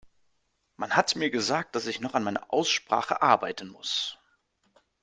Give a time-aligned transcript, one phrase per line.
[0.77, 4.17] Man hat mir gesagt, dass ich noch an meiner Aussprache arbeiten muss.